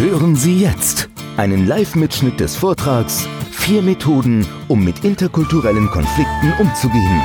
Hören 0.00 0.36
Sie 0.36 0.60
jetzt 0.60 1.10
einen 1.36 1.66
Live-Mitschnitt 1.66 2.38
des 2.38 2.54
Vortrags 2.54 3.28
Vier 3.50 3.82
Methoden, 3.82 4.46
um 4.68 4.84
mit 4.84 5.04
interkulturellen 5.04 5.88
Konflikten 5.90 6.52
umzugehen. 6.60 7.20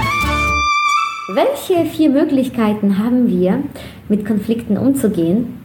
Welche 1.35 1.85
vier 1.85 2.09
Möglichkeiten 2.09 2.97
haben 2.97 3.27
wir, 3.27 3.61
mit 4.09 4.25
Konflikten 4.25 4.79
umzugehen? 4.79 5.59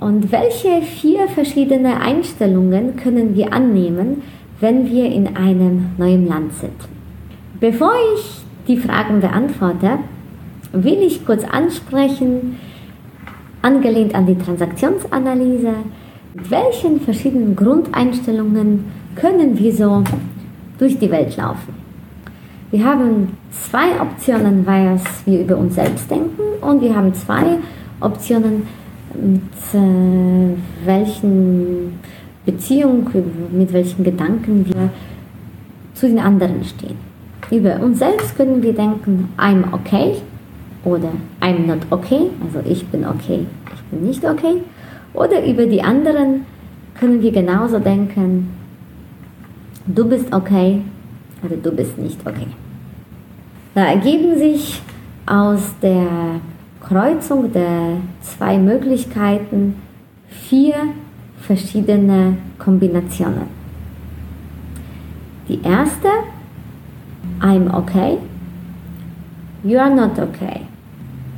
Und 0.00 0.32
welche 0.32 0.82
vier 0.82 1.28
verschiedene 1.28 2.02
Einstellungen 2.02 2.96
können 2.96 3.34
wir 3.34 3.54
annehmen, 3.54 4.22
wenn 4.60 4.90
wir 4.90 5.06
in 5.06 5.38
einem 5.38 5.92
neuen 5.96 6.28
Land 6.28 6.52
sind? 6.60 6.76
Bevor 7.58 7.94
ich 8.16 8.42
die 8.68 8.76
Fragen 8.76 9.22
beantworte, 9.22 9.98
will 10.72 11.02
ich 11.02 11.24
kurz 11.24 11.42
ansprechen, 11.42 12.58
angelehnt 13.62 14.14
an 14.14 14.26
die 14.26 14.36
Transaktionsanalyse, 14.36 15.72
mit 16.34 16.50
welchen 16.50 17.00
verschiedenen 17.00 17.54
Grundeinstellungen 17.54 18.84
können 19.14 19.56
wir 19.58 19.72
so 19.72 20.02
durch 20.78 20.98
die 20.98 21.10
Welt 21.10 21.36
laufen? 21.36 21.74
Wir 22.70 22.84
haben 22.84 23.36
zwei 23.52 24.00
Optionen, 24.00 24.66
was 24.66 25.02
wir 25.24 25.42
über 25.42 25.56
uns 25.56 25.76
selbst 25.76 26.10
denken 26.10 26.42
und 26.60 26.80
wir 26.82 26.94
haben 26.94 27.14
zwei 27.14 27.58
Optionen, 28.00 28.66
mit 29.14 29.42
äh, 29.80 30.56
welchen 30.84 32.00
Beziehungen, 32.44 33.06
mit 33.52 33.72
welchen 33.72 34.02
Gedanken 34.02 34.66
wir 34.66 34.90
zu 35.94 36.08
den 36.08 36.18
anderen 36.18 36.64
stehen. 36.64 36.96
Über 37.50 37.78
uns 37.80 38.00
selbst 38.00 38.36
können 38.36 38.60
wir 38.60 38.72
denken, 38.72 39.28
I'm 39.38 39.72
okay 39.72 40.16
oder 40.84 41.10
I'm 41.40 41.66
not 41.66 41.78
okay, 41.90 42.30
also 42.44 42.68
ich 42.68 42.84
bin 42.88 43.06
okay, 43.06 43.46
ich 43.72 43.82
bin 43.84 44.04
nicht 44.04 44.24
okay. 44.24 44.56
Oder 45.14 45.44
über 45.46 45.66
die 45.66 45.80
anderen 45.80 46.44
können 46.98 47.22
wir 47.22 47.32
genauso 47.32 47.78
denken, 47.78 48.50
du 49.86 50.08
bist 50.08 50.32
okay 50.32 50.82
oder 51.42 51.56
du 51.56 51.70
bist 51.70 51.96
nicht 51.98 52.20
okay. 52.26 52.48
Da 53.74 53.86
ergeben 53.86 54.36
sich 54.38 54.82
aus 55.26 55.74
der 55.80 56.40
Kreuzung 56.80 57.52
der 57.52 57.98
zwei 58.20 58.58
Möglichkeiten 58.58 59.76
vier 60.28 60.74
verschiedene 61.40 62.36
Kombinationen. 62.58 63.48
Die 65.48 65.60
erste, 65.62 66.08
I'm 67.40 67.72
okay, 67.72 68.18
you 69.62 69.78
are 69.78 69.94
not 69.94 70.18
okay. 70.18 70.62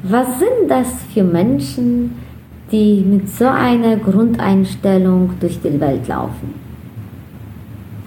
Was 0.02 0.38
sind 0.38 0.68
das 0.68 0.88
für 1.12 1.24
Menschen, 1.24 2.16
die 2.72 3.04
mit 3.06 3.28
so 3.28 3.46
einer 3.46 3.96
Grundeinstellung 3.96 5.30
durch 5.40 5.60
die 5.60 5.80
Welt 5.80 6.08
laufen? 6.08 6.54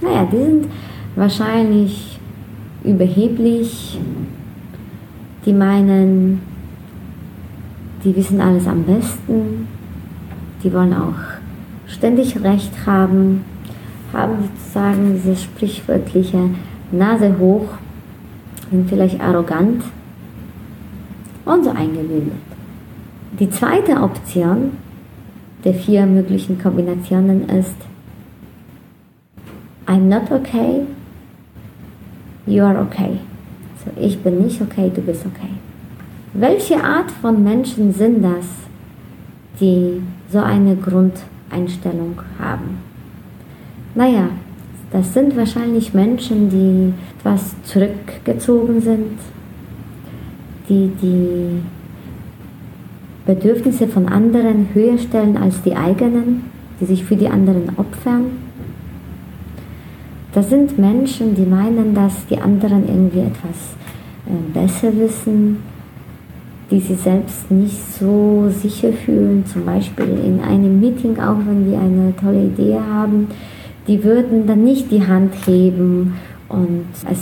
Naja, 0.01 0.27
die 0.31 0.37
sind 0.37 0.67
wahrscheinlich 1.15 2.19
überheblich, 2.83 3.99
die 5.45 5.53
meinen, 5.53 6.41
die 8.03 8.15
wissen 8.15 8.41
alles 8.41 8.67
am 8.67 8.83
besten, 8.83 9.67
die 10.63 10.73
wollen 10.73 10.93
auch 10.93 11.39
ständig 11.87 12.41
Recht 12.41 12.85
haben, 12.85 13.43
haben 14.13 14.33
sozusagen 14.41 15.13
diese 15.13 15.35
sprichwörtliche 15.35 16.49
Nase 16.91 17.35
hoch, 17.39 17.67
sind 18.69 18.89
vielleicht 18.89 19.19
arrogant 19.19 19.83
und 21.45 21.63
so 21.63 21.71
eingebildet. 21.71 22.48
Die 23.37 23.49
zweite 23.49 24.01
Option 24.01 24.71
der 25.63 25.73
vier 25.73 26.05
möglichen 26.05 26.59
Kombinationen 26.59 27.47
ist 27.49 27.75
I'm 29.85 30.07
not 30.07 30.31
okay, 30.31 30.85
you 32.45 32.63
are 32.63 32.79
okay. 32.79 33.19
So, 33.83 33.91
ich 33.99 34.19
bin 34.19 34.43
nicht 34.43 34.61
okay, 34.61 34.91
du 34.93 35.01
bist 35.01 35.25
okay. 35.25 35.51
Welche 36.33 36.83
Art 36.83 37.11
von 37.11 37.43
Menschen 37.43 37.93
sind 37.93 38.23
das, 38.23 38.45
die 39.59 40.01
so 40.31 40.39
eine 40.39 40.75
Grundeinstellung 40.75 42.21
haben? 42.39 42.77
Naja, 43.95 44.29
das 44.91 45.13
sind 45.13 45.35
wahrscheinlich 45.35 45.93
Menschen, 45.93 46.49
die 46.49 46.93
etwas 47.19 47.55
zurückgezogen 47.63 48.81
sind, 48.81 49.19
die 50.67 50.91
die 51.01 51.61
Bedürfnisse 53.29 53.87
von 53.87 54.07
anderen 54.07 54.69
höher 54.73 54.97
stellen 54.97 55.37
als 55.37 55.61
die 55.61 55.75
eigenen, 55.75 56.45
die 56.81 56.85
sich 56.85 57.03
für 57.03 57.15
die 57.15 57.27
anderen 57.27 57.69
opfern. 57.77 58.25
Das 60.33 60.49
sind 60.49 60.79
Menschen, 60.79 61.35
die 61.35 61.45
meinen, 61.45 61.93
dass 61.93 62.25
die 62.25 62.39
anderen 62.39 62.87
irgendwie 62.87 63.19
etwas 63.19 63.75
äh, 64.25 64.51
besser 64.51 64.97
wissen, 64.97 65.57
die 66.71 66.79
sie 66.79 66.95
selbst 66.95 67.51
nicht 67.51 67.79
so 67.99 68.49
sicher 68.49 68.93
fühlen, 68.93 69.45
zum 69.45 69.63
Beispiel 69.63 70.07
in 70.25 70.39
einem 70.39 70.79
Meeting, 70.79 71.19
auch 71.19 71.37
wenn 71.45 71.69
die 71.69 71.77
eine 71.77 72.15
tolle 72.15 72.45
Idee 72.45 72.79
haben, 72.79 73.27
die 73.87 74.03
würden 74.03 74.47
dann 74.47 74.63
nicht 74.63 74.89
die 74.89 75.05
Hand 75.05 75.35
heben 75.45 76.15
und 76.47 76.85
es 77.11 77.19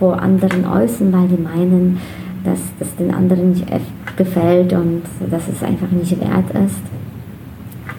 vor 0.00 0.20
anderen 0.20 0.64
äußern, 0.64 1.12
weil 1.12 1.28
die 1.28 1.40
meinen, 1.40 2.00
dass 2.42 2.58
das 2.80 2.96
den 2.96 3.14
anderen 3.14 3.50
nicht 3.50 3.70
gefällt 4.18 4.74
und 4.74 5.02
dass 5.30 5.48
es 5.48 5.62
einfach 5.62 5.90
nicht 5.90 6.20
wert 6.20 6.50
ist. 6.66 6.82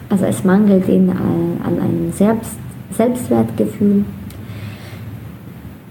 Also 0.08 0.26
es 0.26 0.44
mangelt 0.44 0.88
ihnen 0.88 1.10
an 1.10 1.80
einem 1.80 2.12
Selbst 2.12 2.56
Selbstwertgefühl. 2.92 4.04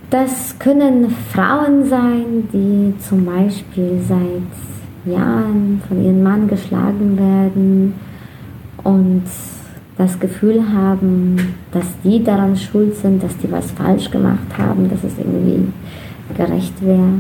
Das 0.10 0.58
können 0.60 1.10
Frauen 1.34 1.86
sein, 1.88 2.48
die 2.52 2.94
zum 3.00 3.26
Beispiel 3.26 4.00
seit 4.08 5.14
Jahren 5.14 5.82
von 5.88 6.04
ihrem 6.04 6.24
Mann 6.24 6.48
geschlagen 6.48 7.18
werden 7.18 7.94
und 8.84 9.24
das 9.98 10.20
Gefühl 10.20 10.64
haben, 10.74 11.56
dass 11.72 11.86
die 12.04 12.24
daran 12.24 12.56
schuld 12.56 12.96
sind, 12.96 13.22
dass 13.22 13.38
die 13.38 13.52
was 13.52 13.72
falsch 13.72 14.10
gemacht 14.10 14.58
haben, 14.58 14.90
dass 14.90 15.04
es 15.04 15.18
irgendwie 15.18 15.72
gerecht 16.36 16.74
wäre. 16.82 17.14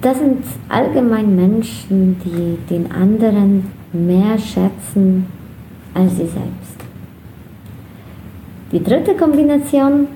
Das 0.00 0.18
sind 0.18 0.44
allgemein 0.68 1.36
Menschen, 1.36 2.16
die 2.24 2.56
den 2.72 2.90
anderen 2.90 3.66
mehr 3.92 4.38
schätzen 4.38 5.26
als 5.92 6.12
sie 6.12 6.26
selbst. 6.26 6.80
Die 8.72 8.82
dritte 8.82 9.14
Kombination 9.14 10.06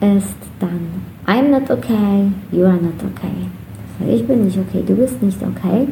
ist 0.00 0.36
dann 0.60 1.10
I'm 1.26 1.50
not 1.50 1.70
okay, 1.70 2.30
you 2.52 2.64
are 2.64 2.74
not 2.74 3.02
okay. 3.02 3.48
Also 3.98 4.12
ich 4.12 4.26
bin 4.26 4.44
nicht 4.44 4.58
okay, 4.58 4.84
du 4.86 4.94
bist 4.94 5.20
nicht 5.22 5.38
okay. 5.42 5.88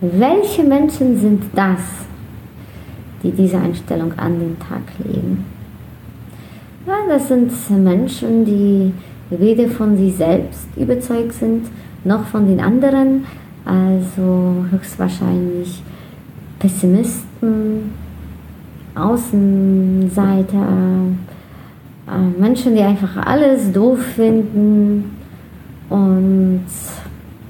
Welche 0.00 0.62
Menschen 0.62 1.18
sind 1.18 1.44
das, 1.54 1.80
die 3.22 3.30
diese 3.32 3.58
Einstellung 3.58 4.12
an 4.18 4.38
den 4.38 4.58
Tag 4.58 4.82
legen? 5.04 5.44
Ja, 6.86 6.94
das 7.08 7.28
sind 7.28 7.52
Menschen, 7.82 8.44
die 8.44 8.92
weder 9.30 9.68
von 9.68 9.96
sich 9.96 10.16
selbst 10.16 10.66
überzeugt 10.76 11.34
sind, 11.34 11.66
noch 12.04 12.24
von 12.26 12.46
den 12.46 12.60
anderen. 12.60 13.24
Also 13.64 14.64
höchstwahrscheinlich 14.70 15.82
Pessimisten, 16.58 17.92
Außenseiter, 18.94 20.66
äh, 22.08 22.40
Menschen, 22.40 22.74
die 22.74 22.82
einfach 22.82 23.16
alles 23.24 23.72
doof 23.72 24.00
finden 24.16 25.16
und 25.88 26.64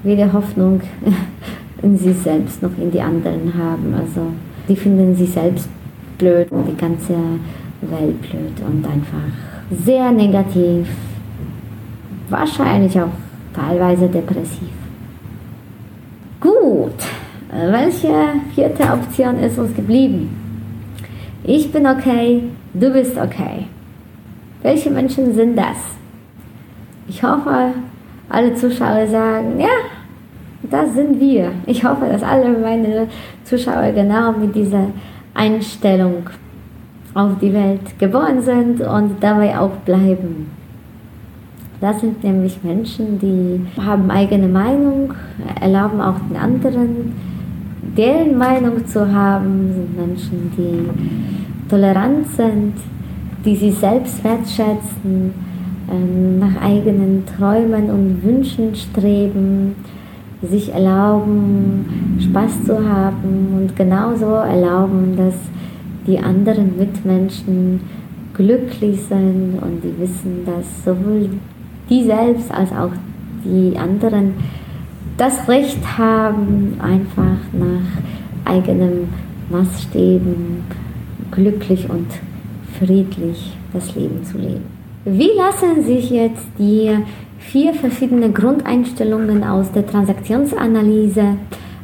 weder 0.03 0.33
Hoffnung 0.33 0.81
in 1.83 1.97
sich 1.97 2.17
selbst 2.19 2.63
noch 2.63 2.77
in 2.79 2.91
die 2.91 3.01
anderen 3.01 3.53
haben. 3.57 3.95
Also 3.95 4.27
die 4.69 4.77
finden 4.77 5.15
sich 5.17 5.31
selbst 5.31 5.69
blöd 6.19 6.51
und 6.51 6.67
die 6.69 6.77
ganze 6.77 7.15
Welt 7.81 8.21
blöd 8.21 8.67
und 8.67 8.85
einfach 8.85 9.85
sehr 9.85 10.13
negativ, 10.13 10.87
wahrscheinlich 12.29 13.01
auch 13.01 13.09
teilweise 13.55 14.09
depressiv. 14.09 14.71
Gut, 16.41 16.97
welche 17.51 18.13
vierte 18.55 18.83
Option 18.85 19.39
ist 19.39 19.59
uns 19.59 19.75
geblieben? 19.75 20.31
Ich 21.45 21.71
bin 21.71 21.87
okay, 21.87 22.45
du 22.75 22.91
bist 22.93 23.17
okay. 23.17 23.67
Welche 24.63 24.91
Menschen 24.91 25.35
sind 25.35 25.57
das? 25.57 25.77
Ich 27.09 27.23
hoffe, 27.23 27.73
alle 28.29 28.55
Zuschauer 28.55 29.07
sagen, 29.07 29.59
ja, 29.59 29.69
das 30.71 30.95
sind 30.95 31.21
wir. 31.21 31.53
Ich 31.67 31.85
hoffe, 31.85 32.07
dass 32.07 32.23
alle 32.23 32.49
meine 32.51 33.09
Zuschauer 33.45 33.93
genau 33.93 34.33
mit 34.33 34.55
dieser 34.55 34.87
Einstellung 35.35 36.31
auf 37.15 37.33
die 37.41 37.53
Welt 37.53 37.99
geboren 37.99 38.41
sind 38.41 38.81
und 38.81 39.23
dabei 39.23 39.59
auch 39.59 39.77
bleiben. 39.85 40.62
Das 41.83 42.01
sind 42.01 42.23
nämlich 42.23 42.63
Menschen, 42.63 43.19
die 43.19 43.81
haben 43.81 44.09
eigene 44.09 44.47
Meinung, 44.47 45.15
erlauben 45.61 46.01
auch 46.01 46.15
den 46.31 46.37
anderen, 46.37 47.13
deren 47.97 48.39
Meinung 48.39 48.87
zu 48.87 49.13
haben, 49.13 49.69
sind 49.75 49.97
Menschen, 49.97 50.53
die 50.57 51.69
tolerant 51.69 52.29
sind, 52.37 52.75
die 53.45 53.57
sich 53.57 53.75
selbst 53.75 54.23
wertschätzen, 54.23 55.35
ähm, 55.91 56.39
nach 56.39 56.63
eigenen 56.63 57.25
Träumen 57.27 57.91
und 57.91 58.23
Wünschen 58.23 58.77
streben, 58.77 59.75
sich 60.41 60.73
erlauben, 60.73 62.21
Spaß 62.21 62.65
zu 62.65 62.89
haben 62.89 63.59
und 63.59 63.75
genauso 63.75 64.27
erlauben, 64.27 65.17
dass 65.17 65.35
die 66.07 66.21
anderen 66.21 66.79
Mitmenschen 66.79 67.81
glücklich 68.35 69.01
sind 69.09 69.59
und 69.61 69.83
die 69.83 70.01
wissen, 70.01 70.47
dass 70.47 70.85
sowohl 70.85 71.29
die 71.89 72.05
selbst 72.05 72.53
als 72.53 72.71
auch 72.73 72.93
die 73.45 73.77
anderen 73.77 74.35
das 75.17 75.49
Recht 75.49 75.99
haben, 75.99 76.77
einfach 76.81 77.39
nach 77.53 77.87
eigenen 78.45 79.09
Maßstäben 79.51 80.65
glücklich 81.31 81.89
und 81.89 82.09
friedlich 82.79 83.57
das 83.73 83.95
Leben 83.95 84.23
zu 84.25 84.37
leben. 84.39 84.65
Wie 85.05 85.31
lassen 85.37 85.85
sich 85.85 86.11
jetzt 86.11 86.47
die 86.59 86.91
vier 87.39 87.73
verschiedene 87.75 88.31
Grundeinstellungen 88.31 89.45
aus 89.45 89.71
der 89.73 89.87
Transaktionsanalyse 89.87 91.37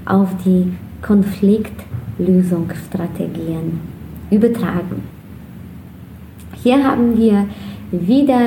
auf 0.06 0.31
die 0.45 0.73
Konfliktlösungsstrategien 1.03 3.81
übertragen? 4.31 5.03
Hier 6.62 6.85
haben 6.85 7.17
wir 7.17 7.47
wieder 7.91 8.41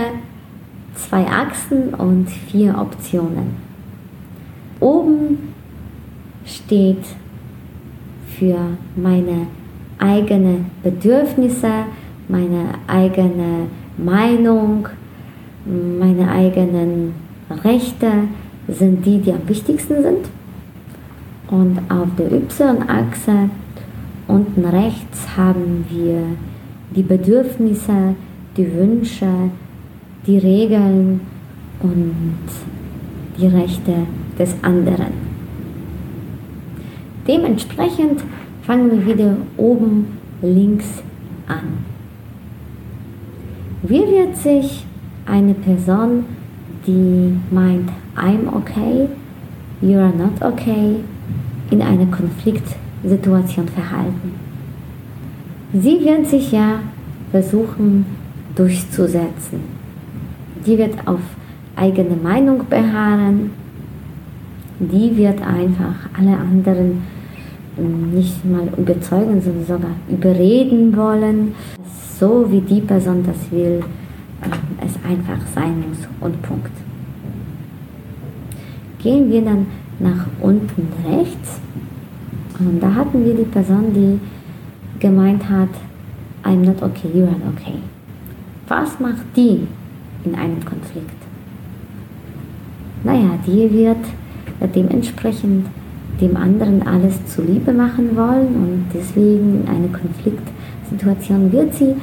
zwei 0.96 1.26
Achsen 1.26 1.94
und 1.94 2.30
vier 2.30 2.78
Optionen. 2.78 3.56
Oben 4.80 5.54
steht 6.46 7.06
für 8.38 8.60
meine 8.96 9.48
eigenen 10.00 10.72
Bedürfnisse, 10.84 11.86
meine 12.28 12.70
eigene 12.88 13.68
Meinung, 13.98 14.88
meine 15.66 16.32
eigenen 16.32 17.14
Rechte 17.64 18.12
sind 18.68 19.06
die, 19.06 19.20
die 19.20 19.32
am 19.32 19.48
wichtigsten 19.48 20.02
sind. 20.02 20.30
Und 21.50 21.80
auf 21.90 22.08
der 22.18 22.32
Y-Achse 22.32 23.50
unten 24.28 24.66
rechts 24.66 25.36
haben 25.36 25.86
wir 25.90 26.24
die 26.96 27.04
Bedürfnisse, 27.04 28.16
die 28.56 28.74
Wünsche, 28.74 29.28
die 30.28 30.38
Regeln 30.38 31.22
und 31.82 32.46
die 33.40 33.48
Rechte 33.48 33.94
des 34.38 34.56
anderen. 34.62 35.32
Dementsprechend 37.28 38.24
fangen 38.64 38.92
wir 38.92 39.16
wieder 39.16 39.38
oben 39.58 40.18
links 40.42 40.86
an. 41.48 41.86
Wie 43.84 44.02
wird 44.02 44.38
sich 44.38 44.86
eine 45.26 45.54
Person, 45.54 46.26
die 46.86 47.36
meint, 47.52 47.90
I'm 48.16 48.48
okay, 48.54 49.08
you 49.82 49.98
are 49.98 50.14
not 50.16 50.42
okay, 50.42 50.98
in 51.72 51.82
einer 51.82 52.06
Konfliktsituation 52.06 53.68
verhalten? 53.68 54.34
Sie 55.74 56.00
wird 56.04 56.28
sich 56.28 56.52
ja 56.52 56.80
versuchen 57.32 58.06
durchzusetzen. 58.56 59.81
Die 60.66 60.78
wird 60.78 60.96
auf 61.08 61.22
eigene 61.76 62.16
Meinung 62.16 62.62
beharren. 62.70 63.52
Die 64.80 65.16
wird 65.18 65.42
einfach 65.42 65.96
alle 66.18 66.38
anderen 66.38 67.04
ähm, 67.78 68.12
nicht 68.14 68.44
mal 68.46 68.68
überzeugen, 68.78 69.42
sondern 69.42 69.66
sogar 69.66 69.92
überreden 70.10 70.96
wollen 70.96 71.54
so 72.22 72.46
wie 72.52 72.62
die 72.62 72.82
Person 72.82 73.24
das 73.26 73.52
will, 73.52 73.84
äh, 74.44 74.86
es 74.86 74.94
einfach 75.04 75.44
sein 75.56 75.84
muss 75.90 76.08
und 76.20 76.40
Punkt. 76.44 76.72
Gehen 79.00 79.32
wir 79.32 79.42
dann 79.42 79.66
nach 79.98 80.28
unten 80.40 80.88
rechts 81.04 81.60
und 82.60 82.80
da 82.80 82.94
hatten 82.94 83.26
wir 83.26 83.34
die 83.34 83.50
Person, 83.52 83.92
die 83.96 84.20
gemeint 85.00 85.50
hat, 85.50 85.70
I'm 86.44 86.64
not 86.64 86.82
okay, 86.84 87.10
you 87.12 87.24
are 87.24 87.42
okay. 87.52 87.80
Was 88.68 89.00
macht 89.00 89.26
die 89.36 89.68
in 90.26 90.36
einem 90.36 90.64
Konflikt? 90.64 91.16
Naja, 93.04 93.38
die 93.46 93.72
wird 93.72 93.98
dementsprechend 94.76 95.66
dem 96.20 96.38
anderen 96.38 96.86
alles 96.86 97.26
zuliebe 97.26 97.74
machen 97.74 98.16
wollen 98.16 98.48
und 98.56 98.86
deswegen 98.94 99.62
in 99.62 99.68
eine 99.68 99.88
Konfliktsituation 99.88 101.52
wird 101.52 101.74
sie 101.74 101.96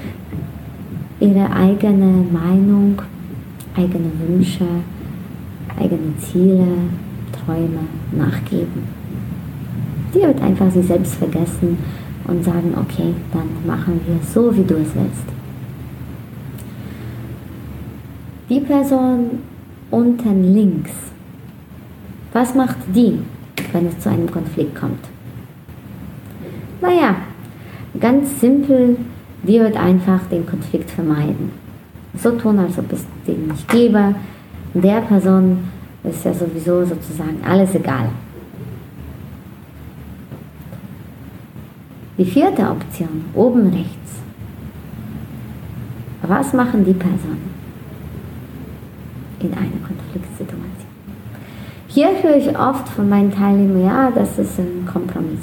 ihre 1.20 1.50
eigene 1.52 2.24
Meinung, 2.32 3.00
eigene 3.76 4.10
Wünsche, 4.26 4.64
eigene 5.78 6.16
Ziele, 6.18 6.66
Träume 7.32 7.80
nachgeben. 8.12 8.82
Die 10.14 10.20
wird 10.20 10.40
einfach 10.40 10.70
sich 10.70 10.86
selbst 10.86 11.14
vergessen 11.14 11.78
und 12.26 12.44
sagen, 12.44 12.74
okay, 12.76 13.14
dann 13.32 13.48
machen 13.66 14.00
wir 14.06 14.16
so, 14.26 14.54
wie 14.56 14.64
du 14.64 14.74
es 14.74 14.94
willst. 14.94 15.37
Die 18.48 18.60
Person 18.60 19.40
unten 19.90 20.54
links, 20.54 20.92
was 22.32 22.54
macht 22.54 22.76
die, 22.94 23.18
wenn 23.72 23.86
es 23.86 23.98
zu 24.00 24.08
einem 24.08 24.30
Konflikt 24.30 24.74
kommt? 24.74 25.04
Naja, 26.80 27.16
ganz 27.98 28.40
simpel 28.40 28.96
die 29.42 29.60
wird 29.60 29.76
einfach 29.76 30.20
den 30.30 30.44
Konflikt 30.46 30.90
vermeiden. 30.90 31.50
So 32.16 32.32
tun, 32.32 32.58
als 32.58 32.78
ob 32.78 32.92
es 32.92 33.04
den 33.26 33.48
nicht 33.48 33.68
gäbe. 33.68 34.14
Der 34.74 35.00
Person 35.02 35.58
ist 36.04 36.24
ja 36.24 36.34
sowieso 36.34 36.84
sozusagen 36.84 37.38
alles 37.46 37.74
egal. 37.74 38.08
Die 42.16 42.24
vierte 42.24 42.62
Option, 42.62 43.24
oben 43.34 43.68
rechts. 43.68 44.20
Was 46.22 46.52
machen 46.52 46.84
die 46.84 46.92
Personen 46.92 47.57
in 49.40 49.52
einer 49.52 49.86
Konfliktsituation? 49.86 50.88
Hier 51.88 52.10
höre 52.22 52.36
ich 52.36 52.48
oft 52.58 52.88
von 52.88 53.08
meinen 53.08 53.32
Teilnehmern, 53.32 53.84
ja, 53.84 54.10
das 54.14 54.38
ist 54.38 54.58
ein 54.58 54.86
Kompromiss. 54.90 55.40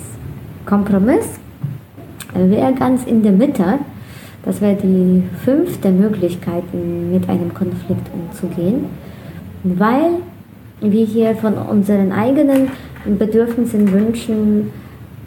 Kompromiss 0.66 1.40
wäre 2.34 2.74
ganz 2.74 3.04
in 3.06 3.24
der 3.24 3.32
Mitte. 3.32 3.80
Das 4.44 4.62
wäre 4.62 4.76
die 4.76 5.24
fünfte 5.44 5.90
Möglichkeit, 5.90 6.64
mit 6.72 7.28
einem 7.28 7.52
Konflikt 7.54 8.08
umzugehen, 8.14 8.86
weil 9.64 10.12
wir 10.82 11.06
hier 11.06 11.36
von 11.36 11.56
unseren 11.56 12.12
eigenen 12.12 12.70
Bedürfnissen, 13.06 13.92
Wünschen, 13.92 14.72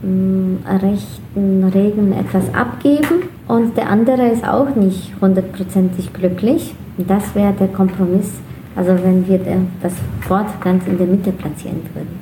mm, 0.02 0.56
Rechten, 0.66 1.64
Regeln 1.64 2.12
etwas 2.12 2.54
abgeben 2.54 3.25
und 3.48 3.76
der 3.76 3.90
andere 3.90 4.28
ist 4.28 4.46
auch 4.46 4.75
nicht 4.76 5.12
hundertprozentig 5.20 6.12
glücklich. 6.12 6.75
Das 6.96 7.34
wäre 7.34 7.54
der 7.54 7.68
Kompromiss, 7.68 8.34
also 8.78 8.97
wenn 9.02 9.26
wir 9.26 9.40
das 9.82 9.94
Wort 10.28 10.61
ganz 10.62 10.87
in 10.87 10.99
der 10.99 11.08
Mitte 11.08 11.32
platzieren 11.32 11.80
würden. 11.94 12.20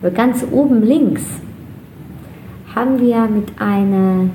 Aber 0.00 0.12
ganz 0.12 0.44
oben 0.52 0.84
links 0.84 1.24
haben 2.72 3.00
wir 3.00 3.26
mit 3.26 3.48
einer 3.58 4.30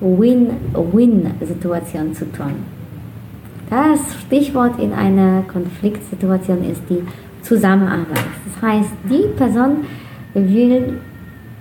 Win-Win-Situation 0.00 2.14
zu 2.14 2.30
tun. 2.30 2.52
Das 3.68 3.98
Stichwort 4.20 4.78
in 4.80 4.92
einer 4.92 5.42
Konfliktsituation 5.42 6.62
ist 6.70 6.82
die 6.88 7.02
Zusammenarbeit. 7.42 8.26
Das 8.44 8.62
heißt, 8.62 8.92
die 9.10 9.26
Person 9.36 9.78
will, 10.34 11.00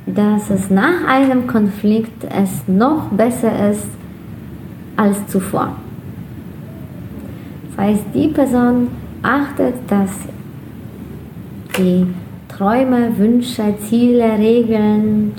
dass 0.06 0.52
es 0.52 0.70
nach 0.70 1.08
einem 1.08 1.48
Konflikt 1.48 2.26
es 2.26 2.62
noch 2.68 3.10
besser 3.10 3.72
ist 3.72 3.88
als 4.96 5.26
zuvor. 5.28 5.76
Heißt, 7.80 8.04
die 8.14 8.28
Person 8.28 8.90
achtet, 9.24 9.76
dass 9.88 10.12
die 11.78 12.08
Träume, 12.50 13.18
Wünsche, 13.18 13.74
Ziele, 13.88 14.38
Regeln 14.38 15.32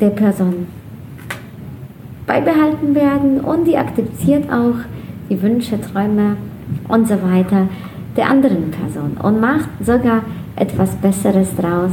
der 0.00 0.10
Person 0.10 0.66
beibehalten 2.26 2.96
werden 2.96 3.40
und 3.42 3.64
die 3.64 3.76
akzeptiert 3.76 4.50
auch 4.52 4.74
die 5.30 5.40
Wünsche, 5.40 5.80
Träume 5.80 6.36
und 6.88 7.06
so 7.06 7.22
weiter 7.22 7.68
der 8.16 8.28
anderen 8.28 8.72
Person 8.72 9.16
und 9.22 9.40
macht 9.40 9.68
sogar 9.80 10.22
etwas 10.56 10.96
Besseres 10.96 11.54
draus 11.54 11.92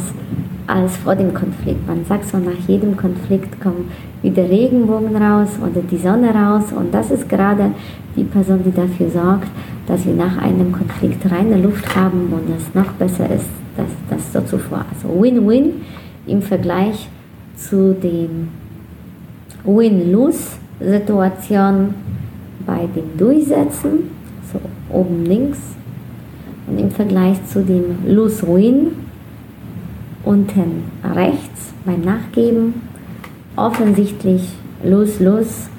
als 0.69 0.95
vor 0.97 1.15
dem 1.15 1.33
Konflikt. 1.33 1.88
Man 1.88 2.05
sagt 2.05 2.29
so, 2.29 2.38
nach 2.38 2.59
jedem 2.67 2.95
Konflikt 2.95 3.59
kommt 3.59 3.88
wieder 4.21 4.47
Regenbogen 4.47 5.15
raus 5.15 5.49
oder 5.59 5.81
die 5.81 5.97
Sonne 5.97 6.31
raus 6.33 6.65
und 6.75 6.93
das 6.93 7.09
ist 7.09 7.27
gerade 7.27 7.71
die 8.15 8.23
Person, 8.23 8.63
die 8.63 8.71
dafür 8.71 9.09
sorgt, 9.09 9.47
dass 9.88 10.05
wir 10.05 10.13
nach 10.13 10.38
einem 10.38 10.71
Konflikt 10.71 11.25
reine 11.31 11.57
Luft 11.57 11.95
haben 11.95 12.31
und 12.31 12.43
es 12.55 12.75
noch 12.75 12.91
besser 12.93 13.25
ist, 13.25 13.49
als 13.77 13.89
das 14.09 14.31
so 14.31 14.41
zuvor. 14.41 14.85
Also 14.93 15.09
Win-Win 15.19 15.81
im 16.27 16.43
Vergleich 16.43 17.09
zu 17.55 17.95
dem 17.95 18.49
Win-Lose-Situation 19.63 21.95
bei 22.65 22.88
dem 22.95 23.17
Durchsetzen, 23.17 24.11
so 24.53 24.61
oben 24.95 25.25
links, 25.25 25.57
und 26.67 26.77
im 26.77 26.91
Vergleich 26.91 27.43
zu 27.47 27.63
dem 27.63 28.05
Lose-Win 28.07 29.09
unten 30.29 30.83
rechts 31.03 31.74
beim 31.86 32.01
Nachgeben 32.01 32.75
offensichtlich 33.55 34.48
Lose-Lose, 34.83 35.69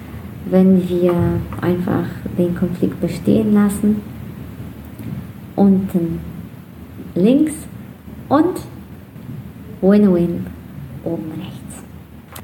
wenn 0.46 0.88
wir 0.88 1.14
einfach 1.60 2.06
den 2.36 2.56
Konflikt 2.56 3.00
bestehen 3.00 3.54
lassen. 3.54 4.02
Unten 5.54 6.18
links 7.14 7.52
und 8.28 8.58
Win-Win 9.82 10.46
oben 11.04 11.30
rechts. 11.36 11.84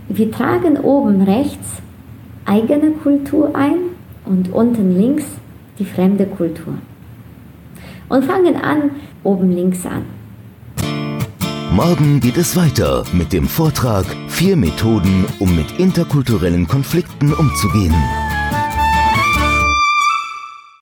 Wir 0.08 0.30
tragen 0.30 0.78
oben 0.78 1.22
rechts 1.22 1.82
eigene 2.44 2.92
Kultur 2.92 3.50
ein 3.52 3.78
und 4.25 4.52
unten 4.52 4.96
links 4.96 5.25
die 5.80 5.84
fremde 5.84 6.26
Kultur. 6.26 6.75
Und 8.08 8.25
fangen 8.25 8.54
an 8.54 8.90
oben 9.25 9.50
links 9.50 9.84
an. 9.84 10.15
Morgen 11.76 12.21
geht 12.21 12.38
es 12.38 12.56
weiter 12.56 13.04
mit 13.12 13.35
dem 13.35 13.47
Vortrag 13.47 14.06
Vier 14.28 14.56
Methoden, 14.56 15.26
um 15.40 15.54
mit 15.54 15.73
interkulturellen 15.73 16.66
Konflikten 16.66 17.35
umzugehen. 17.35 17.95